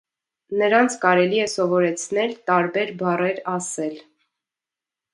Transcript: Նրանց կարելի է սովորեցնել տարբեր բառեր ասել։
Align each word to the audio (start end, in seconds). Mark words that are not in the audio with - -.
Նրանց 0.61 0.95
կարելի 1.03 1.43
է 1.43 1.45
սովորեցնել 1.57 2.35
տարբեր 2.51 2.97
բառեր 3.05 3.45
ասել։ 3.57 4.05